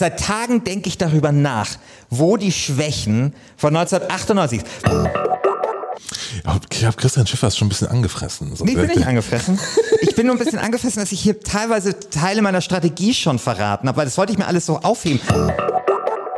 [0.00, 1.68] seit Tagen denke ich darüber nach,
[2.08, 4.62] wo die Schwächen von 1998.
[6.70, 8.56] Ich habe Christian Schiffer schon ein bisschen angefressen.
[8.56, 9.58] So, nee, ich bin nicht angefressen.
[10.00, 13.86] Ich bin nur ein bisschen angefressen, dass ich hier teilweise Teile meiner Strategie schon verraten
[13.88, 15.20] habe, weil das wollte ich mir alles so aufheben.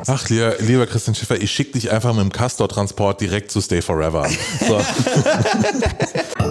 [0.09, 3.81] Ach, lieber, lieber Christian Schiffer, ich schicke dich einfach mit dem Castor-Transport direkt zu Stay
[3.81, 4.29] Forever.
[4.67, 4.81] So.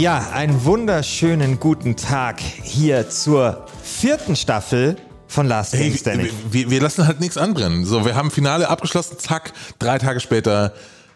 [0.00, 4.96] Ja, einen wunderschönen guten Tag hier zur vierten Staffel
[5.26, 6.30] von Last hey, Standing.
[6.50, 7.84] Wir, wir lassen halt nichts anbrennen.
[7.84, 10.72] So, wir haben Finale abgeschlossen, zack, drei Tage später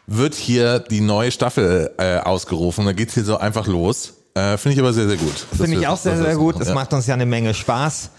[0.06, 2.84] wird hier die neue Staffel äh, ausgerufen.
[2.84, 4.12] Da geht's hier so einfach los.
[4.34, 5.46] Äh, Finde ich aber sehr, sehr gut.
[5.56, 6.60] Finde ich auch sehr, sehr gut.
[6.60, 6.74] Es ja.
[6.74, 8.10] macht uns ja eine Menge Spaß.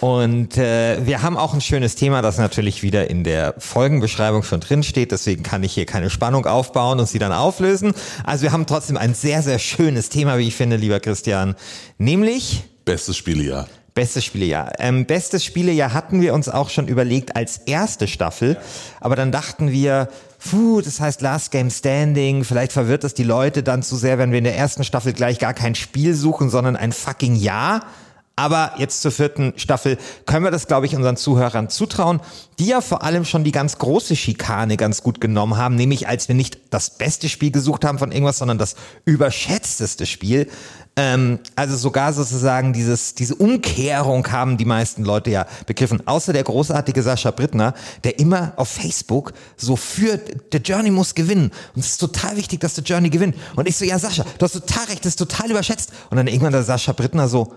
[0.00, 4.60] Und äh, wir haben auch ein schönes Thema, das natürlich wieder in der Folgenbeschreibung schon
[4.60, 5.10] drin steht.
[5.10, 7.92] Deswegen kann ich hier keine Spannung aufbauen und sie dann auflösen.
[8.24, 11.56] Also wir haben trotzdem ein sehr, sehr schönes Thema, wie ich finde, lieber Christian.
[11.98, 13.68] Nämlich Bestes Spielejahr.
[13.92, 14.72] Bestes Spielejahr.
[14.78, 18.56] Ähm, bestes Spielejahr hatten wir uns auch schon überlegt als erste Staffel.
[18.98, 23.62] Aber dann dachten wir, puh, das heißt Last Game Standing, vielleicht verwirrt das die Leute
[23.62, 26.76] dann zu sehr, wenn wir in der ersten Staffel gleich gar kein Spiel suchen, sondern
[26.76, 27.82] ein fucking Jahr.
[28.38, 32.20] Aber jetzt zur vierten Staffel können wir das, glaube ich, unseren Zuhörern zutrauen,
[32.60, 36.28] die ja vor allem schon die ganz große Schikane ganz gut genommen haben, nämlich als
[36.28, 40.48] wir nicht das beste Spiel gesucht haben von irgendwas, sondern das überschätzteste Spiel.
[40.94, 46.06] Ähm, also sogar sozusagen dieses, diese Umkehrung haben die meisten Leute ja begriffen.
[46.06, 51.50] Außer der großartige Sascha Brittner, der immer auf Facebook so führt, der Journey muss gewinnen.
[51.74, 53.34] Und es ist total wichtig, dass der Journey gewinnt.
[53.56, 55.90] Und ich so, ja Sascha, du hast total recht, das ist total überschätzt.
[56.10, 57.52] Und dann irgendwann der Sascha Brittner so,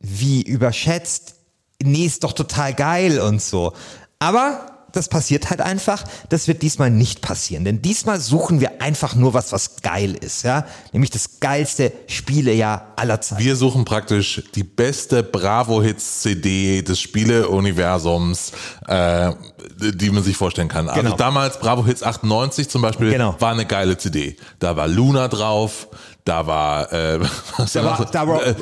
[0.00, 1.34] wie überschätzt,
[1.82, 3.72] nee, ist doch total geil und so.
[4.18, 6.04] Aber das passiert halt einfach.
[6.28, 10.42] Das wird diesmal nicht passieren, denn diesmal suchen wir einfach nur was, was geil ist,
[10.42, 13.42] ja, nämlich das geilste Spielejahr aller Zeiten.
[13.42, 18.52] Wir suchen praktisch die beste Bravo Hits CD des Spieleuniversums,
[18.86, 19.32] äh,
[19.78, 20.88] die man sich vorstellen kann.
[20.88, 21.16] Also genau.
[21.16, 23.36] damals Bravo Hits 98 zum Beispiel genau.
[23.38, 24.36] war eine geile CD.
[24.58, 25.88] Da war Luna drauf.
[26.24, 27.18] Da war, äh,
[27.56, 28.54] was da war, da war äh,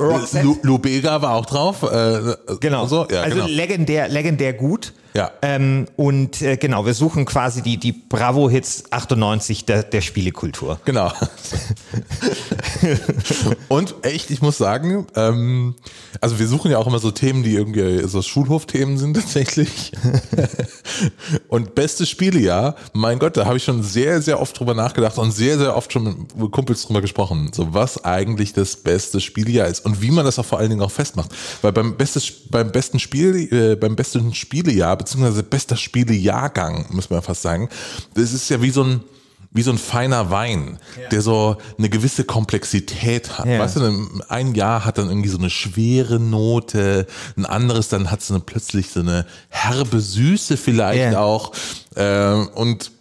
[0.62, 1.82] Lubega war auch drauf.
[1.82, 2.86] Äh, genau.
[2.86, 3.06] So.
[3.10, 3.48] Ja, also genau.
[3.48, 4.92] legendär, legendär gut.
[5.18, 5.32] Ja.
[5.42, 10.78] Ähm, und äh, genau, wir suchen quasi die, die Bravo-Hits 98 der, der Spielekultur.
[10.84, 11.12] Genau.
[13.68, 15.74] und echt, ich muss sagen, ähm,
[16.20, 19.90] also wir suchen ja auch immer so Themen, die irgendwie so Schulhofthemen sind tatsächlich.
[21.48, 25.32] und bestes Spielejahr, mein Gott, da habe ich schon sehr, sehr oft drüber nachgedacht und
[25.32, 29.84] sehr, sehr oft schon mit Kumpels drüber gesprochen, so was eigentlich das beste Spielejahr ist
[29.84, 31.32] und wie man das auch vor allen Dingen auch festmacht.
[31.60, 37.22] Weil beim, bestes, beim besten Spiel, äh, beim besten Spielejahr beziehungsweise bester Spielejahrgang, muss man
[37.22, 37.68] fast sagen.
[38.14, 39.00] Das ist ja wie so ein,
[39.50, 41.08] wie so ein feiner Wein, ja.
[41.08, 43.46] der so eine gewisse Komplexität hat.
[43.46, 43.58] Ja.
[43.58, 48.22] Weißt du, ein Jahr hat dann irgendwie so eine schwere Note, ein anderes dann hat
[48.22, 51.20] so eine, plötzlich so eine herbe Süße vielleicht ja.
[51.20, 51.52] auch.
[51.94, 52.92] Äh, und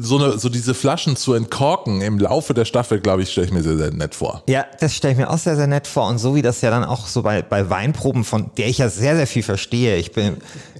[0.00, 3.52] so, eine, so diese Flaschen zu entkorken im Laufe der Staffel, glaube ich, stelle ich
[3.52, 4.42] mir sehr, sehr nett vor.
[4.48, 6.08] Ja, das stelle ich mir auch sehr, sehr nett vor.
[6.08, 8.88] Und so wie das ja dann auch so bei, bei Weinproben, von der ich ja
[8.88, 9.96] sehr, sehr viel verstehe.
[9.96, 10.36] Ich bin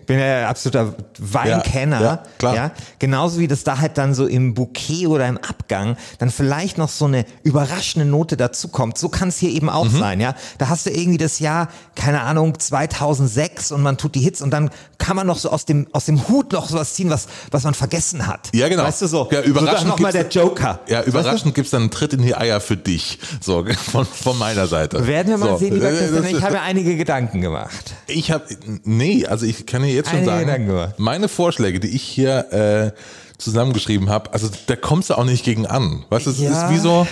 [0.07, 2.01] bin ja absoluter Weinkenner.
[2.01, 2.55] Ja, ja, klar.
[2.55, 6.79] Ja, genauso wie das da halt dann so im Bouquet oder im Abgang dann vielleicht
[6.79, 8.99] noch so eine überraschende Note dazu kommt.
[8.99, 9.99] So kann es hier eben auch mhm.
[9.99, 10.35] sein, ja.
[10.59, 14.51] Da hast du irgendwie das Jahr, keine Ahnung, 2006 und man tut die Hits und
[14.51, 17.65] dann kann man noch so aus dem, aus dem Hut noch sowas ziehen, was, was
[17.65, 18.51] man vergessen hat.
[18.55, 18.89] Ja, genau.
[18.89, 19.29] Weißt du so?
[19.31, 20.81] Ja, überraschend noch mal der Joker.
[20.89, 21.53] Ja, überraschend weißt du?
[21.53, 23.19] gibt's dann einen Tritt in die Eier für dich.
[23.41, 25.07] So, von, von meiner Seite.
[25.07, 25.57] Werden wir mal so.
[25.59, 26.27] sehen, lieber Christian.
[26.27, 27.95] Ich habe mir einige Gedanken gemacht.
[28.07, 28.45] Ich habe,
[28.85, 32.99] nee, also ich kann dir jetzt schon einige sagen, meine Vorschläge, die ich hier äh,
[33.39, 36.05] zusammengeschrieben habe, also da kommst du auch nicht gegen an.
[36.11, 36.51] Weißt du, es ja.
[36.51, 37.07] ist wie so,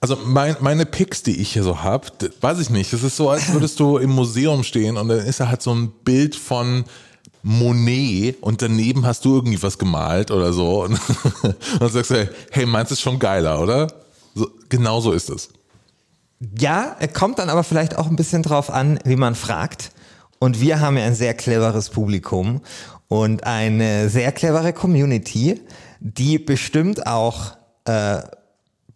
[0.00, 2.06] also mein, meine Picks, die ich hier so habe,
[2.40, 2.92] weiß ich nicht.
[2.92, 5.74] Es ist so, als würdest du im Museum stehen und dann ist da halt so
[5.74, 6.84] ein Bild von
[7.42, 10.84] Monet und daneben hast du irgendwie was gemalt oder so.
[10.84, 11.00] Und
[11.80, 13.86] dann sagst du, hey, meins ist schon geiler, oder?
[14.34, 15.48] So, genau so ist es.
[16.58, 19.90] Ja, kommt dann aber vielleicht auch ein bisschen drauf an, wie man fragt.
[20.38, 22.60] Und wir haben ja ein sehr cleveres Publikum
[23.08, 25.60] und eine sehr clevere Community,
[26.00, 28.20] die bestimmt auch äh,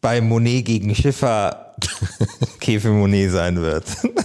[0.02, 1.74] bei Monet gegen Schiffer
[2.60, 3.84] Käfe Monet sein wird.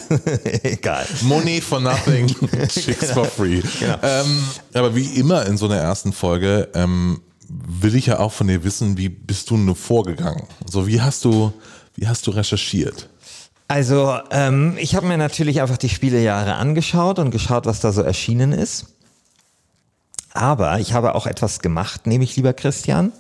[0.63, 1.05] Egal.
[1.21, 2.27] Monet for nothing,
[2.67, 3.13] Chicks genau.
[3.13, 3.61] for free.
[3.79, 3.97] Genau.
[4.01, 4.43] Ähm,
[4.73, 8.63] aber wie immer in so einer ersten Folge ähm, will ich ja auch von dir
[8.63, 10.43] wissen, wie bist du nur vorgegangen?
[10.69, 11.53] So, wie hast du,
[11.95, 13.07] wie hast du recherchiert?
[13.69, 18.01] Also, ähm, ich habe mir natürlich einfach die Spielejahre angeschaut und geschaut, was da so
[18.01, 18.87] erschienen ist.
[20.33, 23.11] Aber ich habe auch etwas gemacht, nämlich lieber Christian.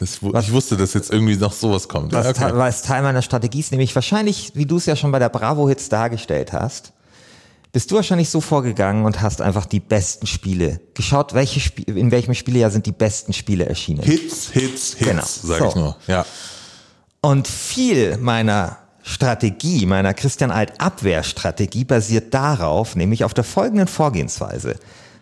[0.00, 2.12] Das, ich wusste, dass jetzt irgendwie noch sowas kommt.
[2.12, 5.18] Was Teil- was Teil meiner Strategie ist, nämlich wahrscheinlich, wie du es ja schon bei
[5.18, 6.92] der Bravo-Hits dargestellt hast,
[7.72, 12.10] bist du wahrscheinlich so vorgegangen und hast einfach die besten Spiele geschaut, welche Spie in
[12.10, 14.02] welchem Spielejahr sind die besten Spiele erschienen.
[14.02, 15.22] Hits, Hits, Hits, Genau.
[15.24, 15.68] sag So.
[15.68, 15.96] ich nur.
[16.08, 16.26] Ja.
[17.20, 24.76] Und viel meiner Strategie, meiner Christian Alt Abwehrstrategie basiert darauf, nämlich auf der folgenden Vorgehensweise.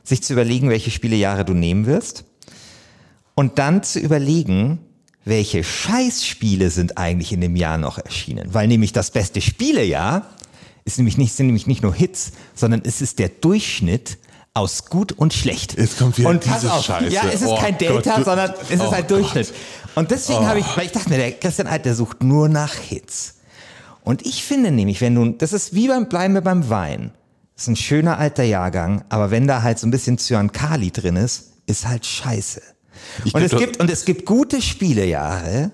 [0.05, 2.25] Sich zu überlegen, welche Spielejahre du nehmen wirst
[3.39, 4.81] und dann zu überlegen,
[5.25, 8.53] welche Scheißspiele sind eigentlich in dem Jahr noch erschienen.
[8.53, 10.27] Weil nämlich das beste Spielejahr
[10.85, 14.19] ist nämlich nicht, sind nämlich nicht nur Hits, sondern es ist der Durchschnitt
[14.55, 15.79] aus gut und schlecht.
[15.79, 17.15] Jetzt kommt wieder und pass diese auf, Scheiße.
[17.15, 19.55] Ja, es ist Oh kein Gott, Delta, du- sondern es ist Oh ein Durchschnitt.
[19.95, 20.47] Und deswegen Oh.
[20.47, 23.37] habe ich, weil ich dachte mir, der Christian Alt, der sucht nur nach Hits.
[24.03, 27.13] Und ich finde nämlich, wenn du, das ist wie beim, bleiben wir beim Wein.
[27.55, 31.15] Das ist ein schöner alter Jahrgang, aber wenn da halt so ein bisschen Cyankali drin
[31.17, 32.63] ist, ist halt scheiße.
[33.25, 35.71] Ich Und es gibt, und es gibt gute Spielejahre,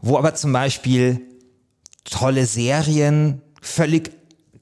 [0.00, 1.20] wo aber zum Beispiel
[2.04, 4.12] tolle Serien völlig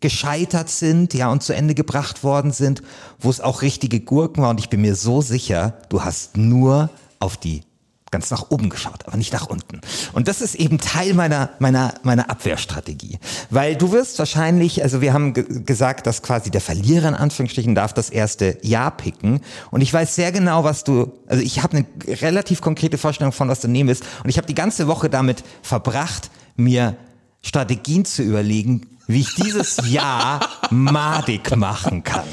[0.00, 2.82] gescheitert sind, ja, und zu Ende gebracht worden sind,
[3.19, 4.50] wo es auch richtige Gurken war.
[4.50, 7.62] Und ich bin mir so sicher, du hast nur auf die
[8.11, 9.81] ganz nach oben geschaut, aber nicht nach unten.
[10.12, 13.19] Und das ist eben Teil meiner, meiner, meiner Abwehrstrategie.
[13.50, 17.75] Weil du wirst wahrscheinlich, also wir haben ge gesagt, dass quasi der Verlierer in Anführungsstrichen
[17.75, 19.41] darf das erste Jahr picken.
[19.70, 21.87] Und ich weiß sehr genau, was du, also ich habe eine
[22.20, 24.05] relativ konkrete Vorstellung von, was du nehmen willst.
[24.23, 26.97] Und ich habe die ganze Woche damit verbracht, mir
[27.43, 32.25] Strategien zu überlegen, wie ich dieses Jahr madig machen kann.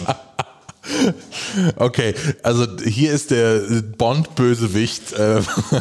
[1.77, 3.59] Okay, also hier ist der
[3.97, 5.39] Bond-Bösewicht äh,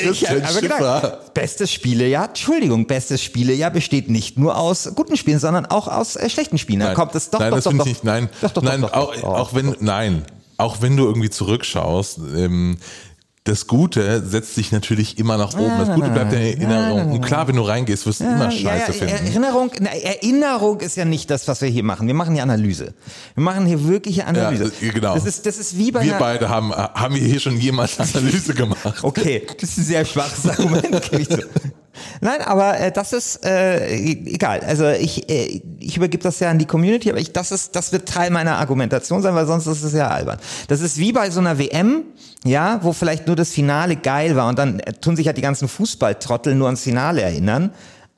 [0.00, 0.76] Ich Christian habe Schiffer.
[1.00, 6.16] gedacht, bestes Spielejahr, Entschuldigung, bestes Spielejahr besteht nicht nur aus guten Spielen, sondern auch aus
[6.16, 6.80] äh, schlechten Spielen.
[6.80, 7.90] Dann kommt es doch, nein, doch, das doch, finde doch.
[7.90, 8.04] ich nicht.
[8.04, 9.22] Nein, Doch, doch, nein, doch, doch, auch, doch.
[9.24, 10.24] auch wenn, nein,
[10.58, 12.78] auch wenn du irgendwie zurückschaust, ähm,
[13.44, 15.72] das Gute setzt sich natürlich immer nach oben.
[15.76, 17.10] Das Gute bleibt in Erinnerung.
[17.10, 19.26] Und klar, wenn du reingehst, wirst du immer Scheiße ja, ja, finden.
[19.26, 22.06] Erinnerung, Erinnerung ist ja nicht das, was wir hier machen.
[22.06, 22.94] Wir machen hier Analyse.
[23.34, 24.70] Wir machen hier wirkliche Analyse.
[24.80, 25.14] Ja, genau.
[25.14, 29.02] Das ist, das ist wie bei Wir beide haben, haben hier schon jemals Analyse gemacht.
[29.02, 31.42] Okay, das ist ein sehr schwaches Argument, gebe ich zu.
[32.20, 34.60] Nein, aber äh, das ist äh, egal.
[34.60, 37.92] Also ich, äh, ich übergebe das ja an die Community, aber ich, das ist, das
[37.92, 40.38] wird Teil meiner Argumentation sein, weil sonst ist es ja albern.
[40.68, 42.04] Das ist wie bei so einer WM,
[42.44, 45.42] ja, wo vielleicht nur das Finale geil war und dann äh, tun sich halt die
[45.42, 47.72] ganzen Fußballtrottel nur ans Finale erinnern.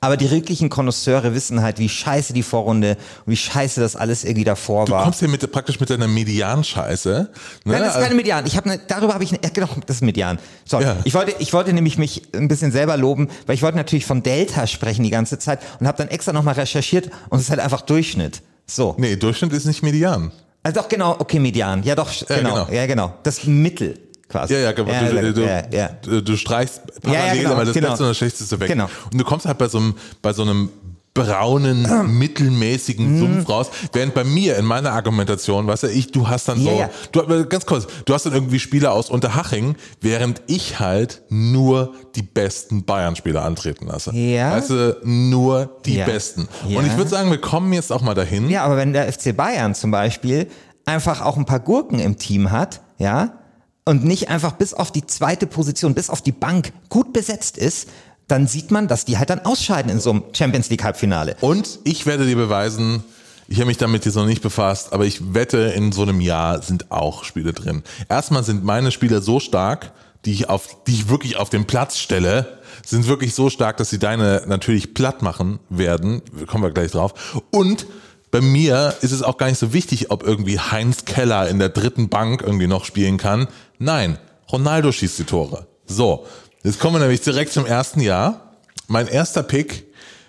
[0.05, 4.23] Aber die wirklichen Konnoisseure wissen halt, wie scheiße die Vorrunde und wie scheiße das alles
[4.23, 5.03] irgendwie davor Du war.
[5.03, 7.09] kommst hier mit, praktisch mit deiner Median-Scheiße.
[7.09, 7.29] Ne?
[7.65, 8.45] Nein, das ist Also- keine Median.
[8.45, 10.37] Ich habe ne, darüber habe ich ne, ja, genau, das ist Median.
[10.63, 10.97] So, Ja.
[11.05, 14.21] ich wollte ich wollte nämlich mich ein bisschen selber loben, weil ich wollte natürlich von
[14.21, 17.59] Delta sprechen die ganze Zeit und habe dann extra nochmal recherchiert und es ist halt
[17.61, 18.43] einfach Durchschnitt.
[18.67, 18.93] So.
[18.99, 20.31] nee, Durchschnitt ist nicht Median.
[20.61, 21.81] Also doch genau, okay, Median.
[21.83, 22.65] Ja, doch, genau.
[22.65, 22.67] genau.
[22.71, 23.13] Ja, genau.
[23.23, 23.99] Das Mittel
[24.29, 24.53] quasi.
[24.53, 24.91] Ja, ja, genau.
[25.21, 25.89] du, du, ja, ja.
[26.01, 27.89] Du, du streichst Ja, ja, parallel genau, aber das genau.
[27.89, 28.67] Beste und das Schlechteste weg.
[28.67, 28.89] Genau.
[29.11, 30.69] Und du kommst halt bei so einem, bei so einem
[31.15, 31.87] braunen,
[32.19, 33.69] mittelmäßigen Sumpf raus.
[33.93, 36.89] Während bei mir in meiner Argumentation, weißt du, ich, du hast dann so, Ja, ja.
[37.11, 42.21] Du, ganz kurz, du hast dann irgendwie Spieler aus Unterhaching, während ich halt nur die
[42.21, 44.13] besten Bayern-Spieler antreten lasse.
[44.13, 44.51] Ja.
[44.51, 46.05] Weißt du, nur die Ja.
[46.05, 46.49] besten.
[46.67, 46.79] Ja.
[46.79, 48.49] Und ich würde sagen, wir kommen jetzt auch mal dahin.
[48.49, 50.47] Ja, aber wenn der FC Bayern zum Beispiel
[50.85, 53.39] einfach auch ein paar Gurken im Team hat, ja,
[53.85, 57.87] und nicht einfach bis auf die zweite Position, bis auf die Bank gut besetzt ist,
[58.27, 61.37] dann sieht man, dass die halt dann ausscheiden in so einem Champions League Halbfinale.
[61.41, 63.03] Und ich werde dir beweisen,
[63.47, 66.63] ich habe mich damit jetzt noch nicht befasst, aber ich wette, in so einem Jahr
[66.63, 67.83] sind auch Spiele drin.
[68.09, 69.91] Erstmal sind meine Spieler so stark,
[70.25, 73.91] die ich auf, die ich wirklich auf den Platz stelle, sind wirklich so stark, dass
[73.91, 76.23] sie deine natürlich platt machen werden.
[76.47, 77.43] Kommen wir gleich drauf.
[77.51, 77.85] Und
[78.31, 81.69] bei mir ist es auch gar nicht so wichtig, ob irgendwie Heinz Keller in der
[81.69, 83.47] dritten Bank irgendwie noch spielen kann.
[83.79, 84.17] Nein,
[84.51, 85.67] Ronaldo schießt die Tore.
[85.85, 86.25] So,
[86.63, 88.53] jetzt kommen wir nämlich direkt zum ersten Jahr.
[88.87, 89.85] Mein erster Pick.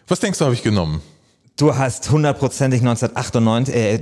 [0.09, 1.03] Was denkst du, habe ich genommen?
[1.57, 3.95] Du hast hundertprozentig 1998, äh,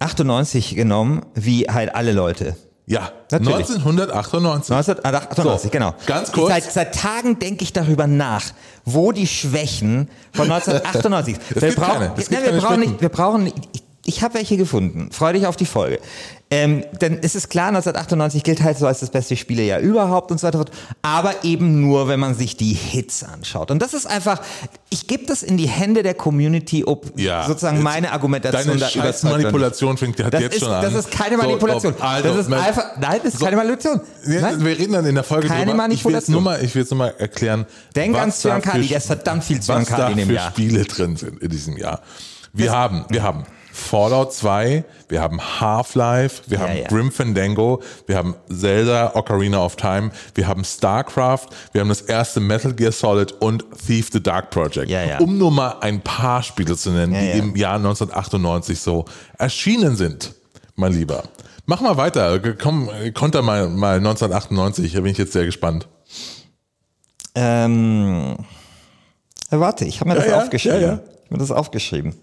[0.00, 2.56] 1998 genommen, wie halt alle Leute.
[2.86, 3.68] Ja, Natürlich.
[3.68, 4.74] 1998.
[4.74, 5.94] 1998, So, genau.
[6.06, 6.48] ganz kurz.
[6.48, 8.44] Seit, seit Tagen denke ich darüber nach,
[8.86, 12.14] wo die Schwächen von 1998 Es wir brauchen, keine.
[12.16, 12.80] Nein, wir brauchen Schwächen.
[12.80, 15.10] nicht, wir brauchen ich, ich habe welche gefunden.
[15.12, 16.00] Freu dich auf die Folge.
[16.50, 20.40] Ähm, denn es ist klar, 1998 gilt halt so als das beste Spielejahr überhaupt und
[20.40, 20.64] so weiter.
[21.02, 23.70] Aber eben nur, wenn man sich die Hits anschaut.
[23.70, 24.40] Und das ist einfach,
[24.88, 28.88] ich gebe das in die Hände der Community, ob Ja, sozusagen meine Argumentation Deine da
[28.88, 29.24] scheiß.
[29.24, 30.82] Manipulation fängt hat Das jetzt ist, schon an.
[30.82, 31.94] das ist keine So, Manipulation.
[31.98, 33.44] oh, also, das ist Mensch, einfach, nein, das ist so.
[33.44, 34.00] keine Manipulation.
[34.24, 34.64] Nein.
[34.64, 35.76] Wir reden dann in der Folge Keine drüber.
[35.76, 36.46] Manipulation.
[36.62, 37.66] ich will jetzt nur mal erklären.
[37.94, 40.28] Denk was an da Zyankali, für- der ist verdammt viel Was Zyankali da in dem
[40.28, 40.50] für Jahr.
[40.50, 42.00] Spiele drin sind in diesem Jahr.
[42.54, 43.44] Wir haben, wir haben
[43.78, 46.88] Fallout 2, wir haben Half-Life, wir haben ja.
[46.88, 52.40] Grim Fandango, wir haben Zelda Ocarina of Time, wir haben StarCraft, wir haben das erste
[52.40, 54.90] Metal Gear Solid und Thief the Dark Project.
[54.90, 55.18] Ja, ja.
[55.20, 57.34] Um nur mal ein paar Spiele zu nennen, Ja, die ja.
[57.36, 59.04] im Jahr 1998 so
[59.38, 60.34] erschienen sind,
[60.74, 61.22] mein Lieber.
[61.64, 65.86] Mach mal weiter, komm, konter mal, mal 1998, da bin ich jetzt sehr gespannt.
[67.34, 68.36] Ähm,
[69.50, 70.80] äh, warte, ich habe mir das Ja, ja, aufgeschrieben.
[70.80, 70.94] ja, ja.
[70.94, 72.14] Ich habe mir das aufgeschrieben.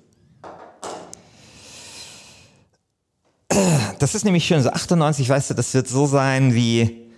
[4.05, 4.61] Das ist nämlich schön.
[4.61, 7.09] So 98, weißt du, das wird so sein wie.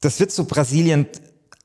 [0.00, 1.06] Das wird so Brasilien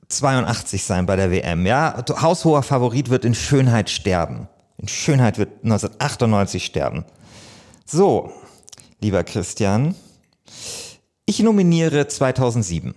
[0.10, 2.06] 82 sein bei der WM, ja?
[2.22, 4.48] Haushoher Favorit wird in Schönheit sterben.
[4.78, 7.04] In Schönheit wird 1998 sterben.
[7.88, 8.32] So,
[9.00, 9.96] lieber Christian,
[11.26, 12.94] ich nominiere 2007.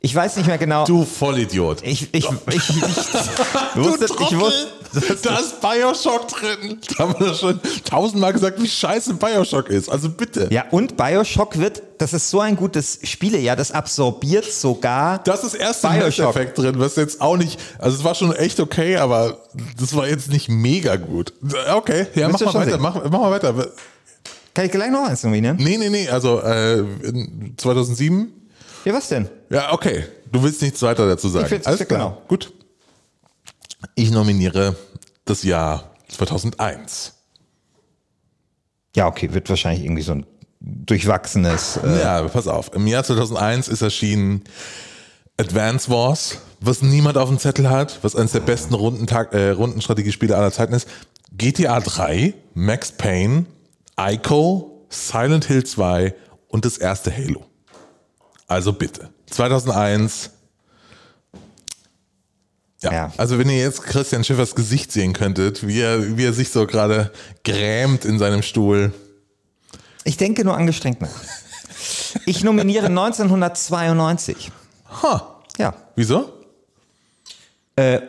[0.00, 0.84] Ich weiß nicht mehr genau.
[0.86, 1.82] Du Vollidiot.
[1.82, 2.82] Ich, ich, ich, ich, ich,
[3.76, 4.68] wusste, ich wusste,
[5.22, 6.80] da ist Bioshock drin.
[6.96, 9.88] Da haben wir schon tausendmal gesagt, wie scheiße Bioshock ist.
[9.88, 10.48] Also bitte.
[10.50, 15.18] ja, und Bioshock wird, das ist so ein gutes Spiele, ja, das absorbiert sogar.
[15.18, 16.30] Das ist erst ein Bioshock.
[16.30, 19.38] Effekt drin, was jetzt auch nicht, also es war schon echt okay, aber
[19.78, 21.34] das war jetzt nicht mega gut.
[21.72, 22.80] Okay, ja, mach Willst mal weiter, sehen?
[22.82, 23.54] mach, mach mal weiter.
[24.56, 25.58] Kann ich gleich noch eins nominieren?
[25.60, 28.32] Nee, nee, nee, also äh, in 2007.
[28.86, 29.28] Ja, was denn?
[29.50, 30.04] Ja, okay.
[30.32, 31.44] Du willst nichts weiter dazu sagen.
[31.44, 31.98] Ich will's- Alles klar.
[32.00, 32.22] genau.
[32.26, 32.54] Gut.
[33.96, 34.74] Ich nominiere
[35.26, 37.12] das Jahr 2001.
[38.96, 40.26] Ja, okay, wird wahrscheinlich irgendwie so ein
[40.60, 41.78] durchwachsenes.
[41.84, 42.72] Äh, Ja, pass auf.
[42.74, 44.42] Im Jahr 2001 ist erschienen
[45.36, 50.34] Advance Wars, was niemand auf dem Zettel hat, was eines der besten Rundentag, äh, Rundenstrategiespiele
[50.34, 50.88] aller Zeiten ist.
[51.36, 53.44] GTA 3, Max Payne,
[53.98, 56.14] Ico, Silent Hill 2
[56.48, 57.44] und das erste Halo.
[58.46, 59.10] Also bitte.
[59.30, 60.30] 2001.
[62.82, 62.92] Ja.
[62.92, 63.12] Ja.
[63.16, 66.66] Also wenn ihr jetzt Christian Schiffers Gesicht sehen könntet, wie er, wie er sich so
[66.66, 67.10] gerade
[67.42, 68.92] grämt in seinem Stuhl.
[70.04, 71.10] Ich denke nur angestrengt nach.
[72.26, 74.50] Ich nominiere 1992.
[75.02, 75.42] Ha.
[75.58, 75.74] Ja.
[75.94, 76.32] Wieso?
[77.76, 78.00] Äh,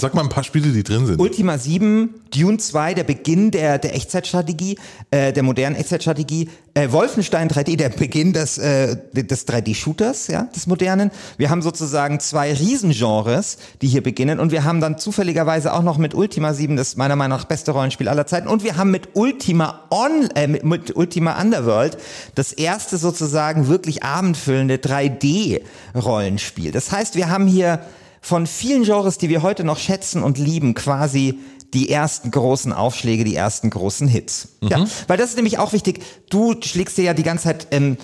[0.00, 1.20] Sag mal ein paar Spiele, die drin sind.
[1.20, 4.78] Ultima 7, Dune 2, der Beginn der, der Echtzeitstrategie,
[5.10, 10.66] äh, der modernen Echtzeitstrategie, äh, Wolfenstein 3D, der Beginn des, äh, des 3D-Shooters, ja, des
[10.66, 11.10] modernen.
[11.36, 15.98] Wir haben sozusagen zwei Riesengenres, die hier beginnen und wir haben dann zufälligerweise auch noch
[15.98, 19.10] mit Ultima 7 das meiner Meinung nach beste Rollenspiel aller Zeiten und wir haben mit
[19.12, 21.98] Ultima On, äh, mit, mit Ultima Underworld
[22.34, 26.72] das erste sozusagen wirklich abendfüllende 3D-Rollenspiel.
[26.72, 27.80] Das heißt, wir haben hier
[28.22, 31.40] von vielen Genres, die wir heute noch schätzen und lieben, quasi
[31.74, 34.48] die ersten großen Aufschläge, die ersten großen Hits.
[34.60, 36.02] Ja, weil das ist nämlich auch wichtig.
[36.30, 37.96] Du schlägst dir ja die ganze Zeit ähm,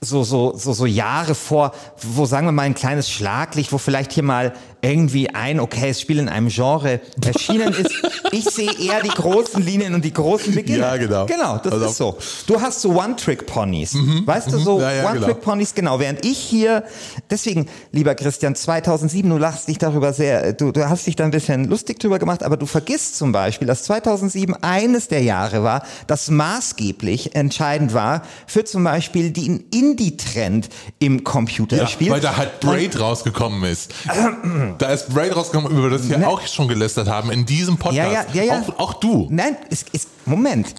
[0.00, 4.12] so, so, so, so Jahre vor, wo sagen wir mal ein kleines Schlaglicht, wo vielleicht
[4.12, 4.52] hier mal
[4.82, 7.92] irgendwie ein okayes Spiel in einem Genre erschienen ist.
[8.32, 10.78] Ich sehe eher die großen Linien und die großen Beginne.
[10.80, 11.26] Ja, genau.
[11.26, 12.18] Genau, das Also- ist so.
[12.46, 13.94] Du hast so One-Trick-Ponys.
[14.26, 15.26] Weißt du, so Ja, ja, genau.
[15.26, 16.00] One-Trick-Ponys, genau.
[16.00, 16.82] Während ich hier,
[17.30, 21.30] deswegen, lieber Christian, 2007, du lachst dich darüber sehr, du, du hast dich da ein
[21.30, 25.84] bisschen lustig drüber gemacht, aber du vergisst zum Beispiel, dass 2007 eines der Jahre war,
[26.08, 32.10] das maßgeblich entscheidend war für zum Beispiel den Indie-Trend im Ja, Computerspiel.
[32.10, 33.94] weil da halt Braid rausgekommen ist.
[34.78, 36.28] Da ist Braid rausgekommen, über das wir Ne.
[36.28, 37.96] auch schon gelästert haben in diesem Podcast.
[37.96, 38.62] Ja, ja, ja, ja.
[38.76, 39.26] Auch, auch du.
[39.30, 40.74] Nein, es ist, Moment.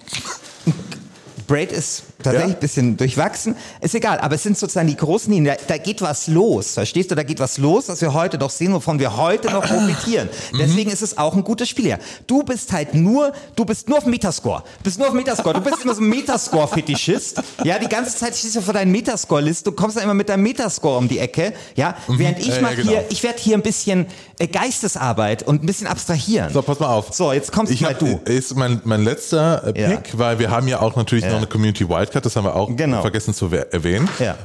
[1.46, 2.54] Braid ist tatsächlich Ja?
[2.56, 3.54] ein bisschen durchwachsen.
[3.80, 5.56] Ist egal, aber es sind sozusagen die großen Linien.
[5.56, 6.72] Da, da geht was los.
[6.72, 7.14] Verstehst du?
[7.14, 10.28] Da geht was los, was wir heute doch sehen, wovon wir heute noch profitieren.
[10.52, 10.58] Mhm.
[10.58, 11.86] Deswegen ist es auch ein gutes Spiel.
[11.88, 11.98] Ja.
[12.26, 14.62] Du bist halt nur, du bist nur auf Metascore.
[14.78, 15.54] Du bist nur auf Metascore.
[15.54, 17.42] Du bist immer so ein Metascore-Fetischist.
[17.64, 19.66] Ja, die ganze Zeit stehst du vor deinen Metascore-List.
[19.66, 21.52] Du kommst dann immer mit deinem Metascore um die Ecke.
[21.76, 22.90] Ja, während ich Ja, ja, mach genau.
[22.90, 24.06] hier, ich werde hier ein bisschen
[24.38, 26.52] äh, Geistesarbeit und ein bisschen abstrahieren.
[26.52, 27.12] So, pass mal auf.
[27.12, 28.20] So, jetzt kommst ich mal hab, du.
[28.24, 29.88] Ist mein, mein letzter äh, Ja.
[29.96, 32.74] Pick, weil wir haben ja auch natürlich noch eine Community Wildcard, das haben wir auch
[32.74, 33.00] Genau.
[33.02, 34.08] vergessen zu erwähnen.
[34.18, 34.36] Ja.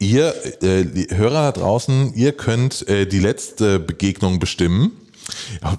[0.00, 4.92] Ihr äh, die Hörer da draußen, ihr könnt äh, die letzte Begegnung bestimmen.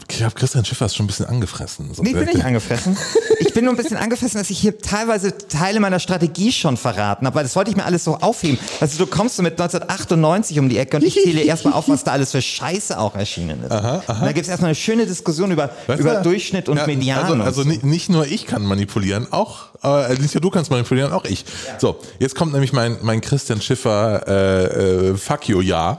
[0.10, 1.92] Ich habe Christian Schiffers schon ein bisschen angefressen.
[1.96, 2.96] So, Nee, ich bin nicht angefressen.
[3.40, 7.26] Ich bin nur ein bisschen angefressen, dass ich hier teilweise Teile meiner Strategie schon verraten
[7.26, 8.60] habe, weil das wollte ich mir alles so aufheben.
[8.80, 12.04] Also du kommst so mit 1998 um die Ecke und ich zähle erstmal auf, was
[12.04, 13.72] da alles für Scheiße auch erschienen ist.
[13.72, 16.24] Und da gibt es erstmal eine schöne Diskussion über, Weißt über du?
[16.30, 17.20] Durchschnitt und Ja, Median.
[17.24, 17.70] Also, also so.
[17.70, 21.46] nicht nur ich kann manipulieren, auch äh, nur du kannst manipulieren, auch ich.
[21.78, 25.98] So, jetzt kommt nämlich mein, mein Christian Schiffer äh, äh, Fuck you Jahr.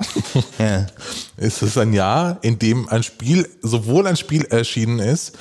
[0.58, 0.87] Ja.
[1.37, 5.32] Es ist ein Jahr, in dem ein Spiel, sowohl ein Spiel erschienen ist,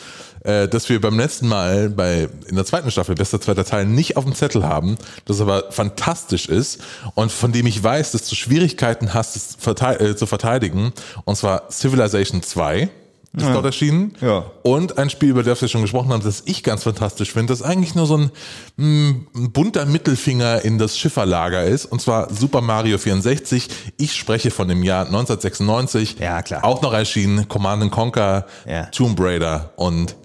[0.46, 4.16] äh, das wir beim letzten Mal bei in der zweiten Staffel, bester zweiter Teil, nicht
[4.16, 6.80] auf dem Zettel haben, das aber fantastisch ist
[7.16, 10.94] und von dem ich weiß, dass du Schwierigkeiten hast, es vertei- äh, zu verteidigen,
[11.26, 12.90] und zwar Civilization 2
[13.34, 14.14] ist dort erschienen.
[14.22, 14.46] Ja.
[14.64, 17.62] Und ein Spiel, über das wir schon gesprochen haben, das ich ganz fantastisch finde, das
[17.62, 18.32] eigentlich nur so ein,
[18.78, 21.86] mh, ein bunter Mittelfinger in das Schifferlager ist.
[21.86, 23.70] Und zwar Super Mario 64.
[23.98, 26.18] Ich spreche von dem Jahr 1996.
[26.20, 26.64] Ja, klar.
[26.66, 28.86] Auch noch erschienen Command and Conquer, Ja.
[28.88, 30.16] Tomb Raider und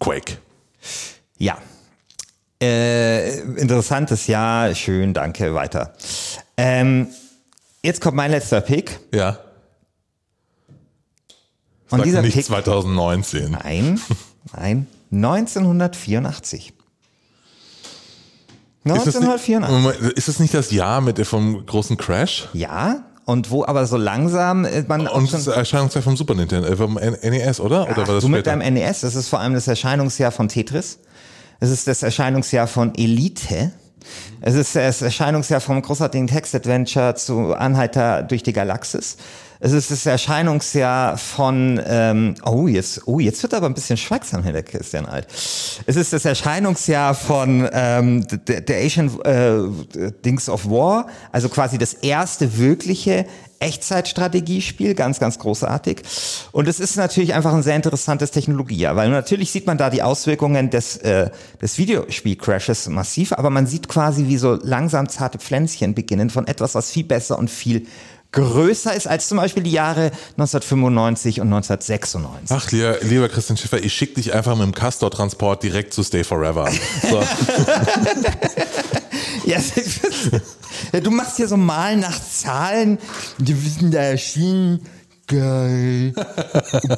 [0.00, 0.38] Quake.
[1.38, 1.58] Ja.
[2.62, 5.92] Äh, interessantes Jahr, schön, danke, weiter.
[6.56, 7.08] Ähm,
[7.82, 8.98] jetzt kommt mein letzter Pick.
[9.14, 9.38] Ja.
[11.90, 12.44] Und Sag dieser nicht Pick.
[12.44, 13.52] 2019.
[13.62, 14.00] Nein,
[14.52, 16.72] nein, 1984.
[18.84, 20.16] Ist das, nicht, 1984.
[20.16, 22.48] Ist das nicht das Jahr mit der vom großen Crash?
[22.52, 26.76] Ja, und wo aber so langsam äh, man Und das Erscheinungsjahr vom Super Nintendo, äh,
[26.76, 27.82] vom NES, oder?
[27.82, 28.56] Oder Ach, war das du mit später?
[28.56, 31.00] deinem NES, das ist vor allem das Erscheinungsjahr von Tetris.
[31.58, 33.72] Es ist das Erscheinungsjahr von Elite.
[34.40, 39.16] Es ist das Erscheinungsjahr vom großartigen Text-Adventure zu Anhalter durch die Galaxis.
[39.58, 44.42] Es ist das Erscheinungsjahr von, ähm, oh, jetzt, oh, jetzt wird aber ein bisschen schweigsam
[44.42, 45.28] hier der Christian Alt.
[45.86, 51.78] Es ist das Erscheinungsjahr von ähm, der, der Asian äh, Dings of War, also quasi
[51.78, 53.24] das erste wirkliche
[53.58, 56.02] Echtzeitstrategiespiel, ganz, ganz großartig.
[56.52, 60.02] Und es ist natürlich einfach ein sehr interessantes Technologiejahr, weil natürlich sieht man da die
[60.02, 61.30] Auswirkungen des, äh,
[61.62, 66.74] des Videospiel-Crashes massiv, aber man sieht quasi, wie so langsam zarte Pflänzchen beginnen von etwas,
[66.74, 67.86] was viel besser und viel
[68.32, 72.50] größer ist als zum Beispiel die Jahre 1995 und 1996.
[72.50, 76.24] Ach, lieber, lieber Christian Schiffer, ich schicke dich einfach mit dem Castor-Transport direkt zu Stay
[76.24, 76.70] Forever.
[77.08, 77.22] So.
[79.46, 79.60] Ja,
[81.00, 82.98] du machst hier so mal nach Zahlen.
[83.38, 84.80] Die wissen da erschienen.
[85.26, 86.12] Geil.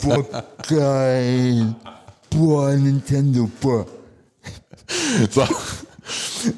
[0.03, 1.75] Boah, geil.
[2.31, 3.87] Boah, Nintendo, boah.
[5.31, 5.47] so.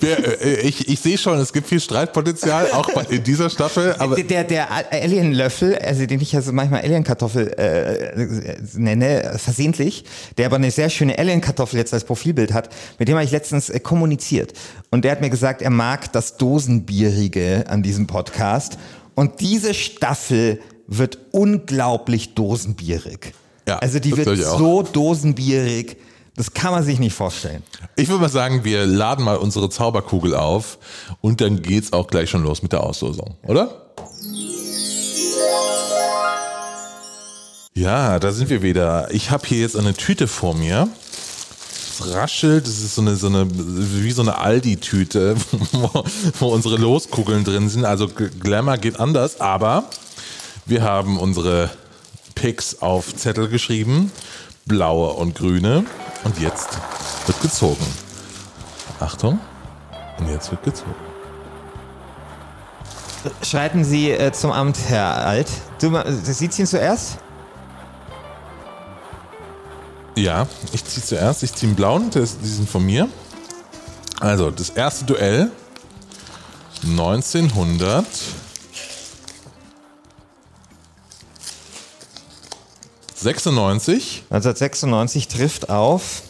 [0.01, 3.95] Wir, äh, ich, ich sehe schon, es gibt viel Streitpotenzial, auch bei, in dieser Staffel,
[3.99, 10.05] aber Der, der, Alien-Löffel, also den ich also manchmal Alien-Kartoffel äh, nenne, versehentlich,
[10.39, 13.71] der aber eine sehr schöne Alien-Kartoffel jetzt als Profilbild hat, mit dem habe ich letztens
[13.71, 14.53] äh, kommuniziert.
[14.91, 18.79] Und der hat mir gesagt, er mag das Dosenbierige an diesem Podcast.
[19.15, 23.33] Und diese Staffel wird unglaublich dosenbierig.
[23.69, 25.97] Ja, also die wird so dosenbierig,
[26.40, 27.62] das kann man sich nicht vorstellen.
[27.96, 30.79] ich würde mal sagen, wir laden mal unsere Zauberkugel auf
[31.20, 33.92] und dann geht's auch gleich schon los mit der Auslosung, oder?
[37.74, 39.12] Ja, da sind wir wieder.
[39.12, 40.88] Ich habe hier jetzt eine Tüte vor mir.
[41.98, 45.37] Es raschelt, es ist so eine, so eine wie so eine Aldi-Tüte,
[45.72, 46.05] wo,
[46.38, 47.85] wo unsere Loskugeln drin sind.
[47.85, 49.90] Also Glamour geht anders, aber
[50.64, 51.68] wir haben unsere
[52.35, 54.11] Picks auf Zettel geschrieben,
[54.66, 55.85] blaue und grüne.
[56.25, 56.68] Und jetzt
[57.27, 57.85] wird gezogen.
[59.01, 59.38] Achtung.
[60.18, 60.94] Und jetzt wird gezogen.
[63.42, 65.49] Schreiten Sie äh, zum Amt, Herr Alt.
[65.81, 67.18] Du, ma- Sie ziehen zuerst?
[70.16, 71.42] Ja, ich ziehe zuerst.
[71.42, 73.09] Ich ziehe einen blauen, das, die sind von mir.
[74.20, 75.51] Also, das erste Duell
[76.83, 78.05] 1900.
[83.22, 86.22] 96 1996 trifft auf.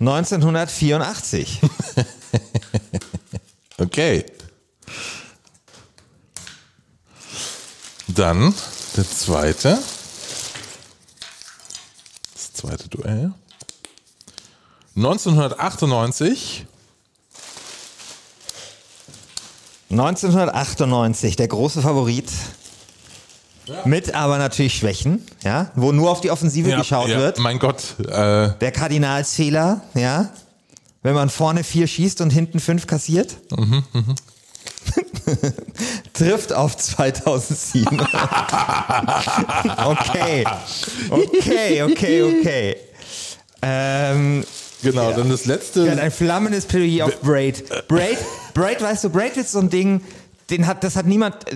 [0.00, 1.58] ...1984.
[3.80, 4.24] Okay.
[8.08, 8.52] Dann
[8.96, 9.78] der zweite.
[12.34, 13.32] Das zweite Duell.
[14.96, 16.66] 1998.
[19.90, 22.30] 1998, der große Favorit.
[23.84, 27.38] Mit aber natürlich Schwächen, ja, wo nur auf die Offensive geschaut ja, wird.
[27.38, 27.96] Mein Gott.
[28.00, 30.30] Äh, Der Kardinalsfehler, ja.
[31.02, 33.36] Wenn man vorne vier schießt und hinten fünf kassiert.
[36.12, 38.00] Trifft auf 2007.
[39.84, 40.44] okay.
[41.10, 42.76] Okay, okay, okay.
[43.62, 44.44] Ähm,
[44.82, 45.86] genau, dann das letzte.
[45.86, 47.64] ja, ein flammendes Plädoyer auf Braid.
[47.88, 48.18] Braid,
[48.54, 50.02] Braid, weißt du, Braid ist so ein Ding,
[50.50, 51.54] den hat, das hat niemand, äh,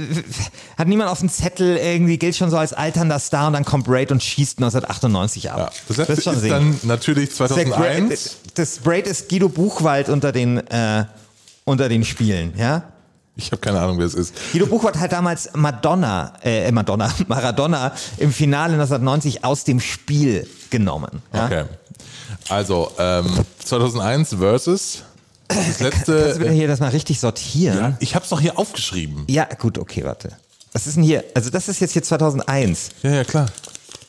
[0.76, 3.87] hat niemand auf dem Zettel irgendwie, gilt schon so als alternder Star und dann kommt
[3.87, 5.59] Braid und schießt 1998 ab.
[5.59, 6.50] ja, das letzte ist, ein Ding.
[6.50, 8.37] dann natürlich Der Braid, 2001.
[8.55, 11.05] das Braid ist Guido Buchwald unter den, äh,
[11.64, 12.85] unter den Spielen, ja.
[13.35, 14.35] Ich habe keine Ahnung, wer es ist.
[14.52, 21.22] Guido Buchwald hat damals Madonna, äh, Madonna, Maradona im Finale 1990 aus dem Spiel genommen.
[21.33, 21.46] Ja?
[21.46, 21.64] Okay.
[22.50, 23.24] Also, ähm,
[23.64, 25.02] 2001 versus
[25.55, 27.79] das äh, letzte, Kannst du bitte äh, hier das mal richtig sortieren?
[27.79, 29.25] Ja, ich hab's doch hier aufgeschrieben.
[29.29, 30.31] Ja, gut, okay, warte.
[30.73, 31.25] Was ist denn hier?
[31.35, 32.91] Also das ist jetzt hier 2001.
[33.03, 33.47] Ja, ja, klar.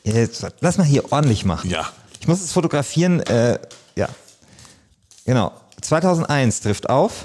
[0.04, 1.70] Jetzt, lass mal hier ordentlich machen.
[1.70, 1.90] Ja.
[2.20, 3.20] Ich muss es fotografieren.
[3.20, 3.58] Äh,
[3.96, 4.08] ja.
[5.26, 5.52] Genau.
[5.80, 7.24] 2001 trifft auf.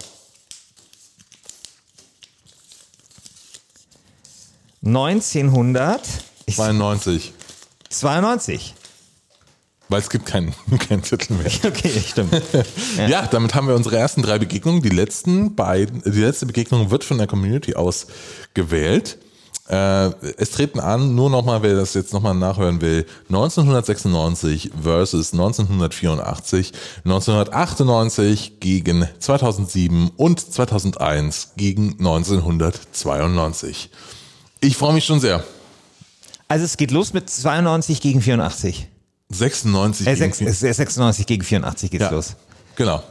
[4.85, 7.33] 1992.
[7.89, 8.75] 92.
[9.89, 10.53] Weil es gibt keinen
[10.87, 11.51] kein Titel mehr.
[11.65, 12.31] Okay, stimmt.
[12.97, 13.07] Ja.
[13.07, 13.27] ja.
[13.27, 14.81] damit haben wir unsere ersten drei Begegnungen.
[14.81, 18.07] Die letzten beiden, die letzte Begegnung wird von der Community aus
[18.53, 19.17] gewählt.
[19.67, 26.71] Äh, es treten an, nur nochmal, wer das jetzt nochmal nachhören will, 1996 versus 1984,
[27.05, 33.91] 1998 gegen 2007 und 2001 gegen 1992.
[34.61, 35.43] Ich freue mich schon sehr.
[36.47, 38.87] Also es geht los mit 92 gegen 84.
[39.29, 42.35] 96 äh, gegen 6, 96 gegen 84 geht's ja, los.
[42.75, 43.03] Genau.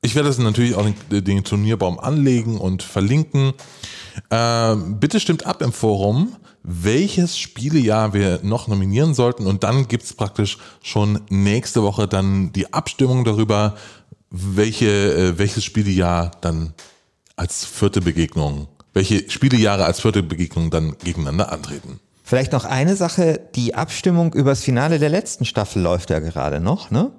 [0.00, 3.52] Ich werde das natürlich auch den, den Turnierbaum anlegen und verlinken.
[4.30, 9.46] Äh, bitte stimmt ab im Forum, welches Spielejahr wir noch nominieren sollten.
[9.46, 13.76] Und dann gibt's praktisch schon nächste Woche dann die Abstimmung darüber,
[14.30, 16.74] welche, äh, welches Spielejahr dann
[17.36, 22.00] als vierte Begegnung, welche Spielejahre als vierte Begegnung dann gegeneinander antreten.
[22.28, 26.90] Vielleicht noch eine Sache, die Abstimmung übers Finale der letzten Staffel läuft ja gerade noch,
[26.90, 27.10] ne?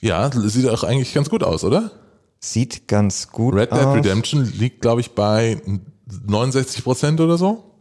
[0.00, 1.90] Ja, sieht auch eigentlich ganz gut aus, oder?
[2.40, 3.60] Sieht ganz gut aus.
[3.60, 5.60] Red Dead Redemption liegt, glaube ich, bei
[6.26, 7.74] 69 Prozent oder so?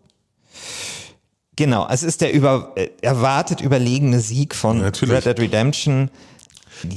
[1.55, 5.25] Genau, es ist der über, äh, erwartet überlegene Sieg von Natürlich.
[5.25, 6.11] Red Dead Redemption.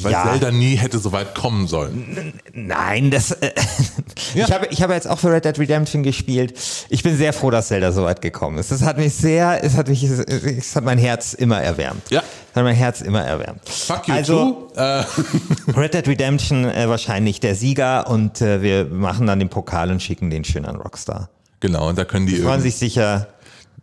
[0.01, 0.25] Weil ja.
[0.25, 2.33] Zelda nie hätte so weit kommen sollen.
[2.53, 3.33] Nein, das.
[3.33, 3.53] Äh,
[4.35, 4.47] ja.
[4.47, 6.59] Ich habe ich habe jetzt auch für Red Dead Redemption gespielt.
[6.89, 8.71] Ich bin sehr froh, dass Zelda so weit gekommen ist.
[8.71, 12.11] Das hat mich sehr, es hat mich, es hat mein Herz immer erwärmt.
[12.11, 12.23] Ja.
[12.51, 13.69] Es hat mein Herz immer erwärmt.
[13.69, 14.81] Fuck you also, too.
[14.81, 15.05] Äh.
[15.77, 20.03] Red Dead Redemption äh, wahrscheinlich der Sieger und äh, wir machen dann den Pokal und
[20.03, 21.29] schicken den schön an Rockstar.
[21.61, 22.37] Genau, und da können die.
[22.37, 23.29] Die freuen sich sicher.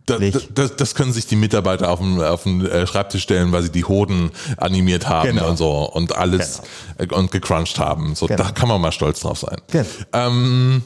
[0.06, 3.62] Da, das, das, können sich die Mitarbeiter auf den, auf den äh, Schreibtisch stellen, weil
[3.62, 5.50] sie die Hoden animiert haben genau.
[5.50, 6.62] und so und alles
[6.98, 7.18] genau.
[7.18, 8.16] und gecrunched haben.
[8.16, 8.42] So, genau.
[8.42, 9.58] da kann man mal stolz drauf sein.
[9.70, 9.86] Genau.
[10.12, 10.82] Ähm,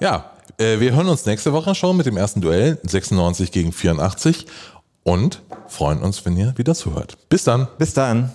[0.00, 4.46] ja, äh, wir hören uns nächste Woche schon mit dem ersten Duell 96 gegen 84
[5.02, 7.16] und freuen uns, wenn ihr wieder zuhört.
[7.28, 7.68] Bis dann.
[7.78, 8.32] Bis dann.